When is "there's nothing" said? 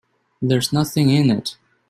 0.41-1.11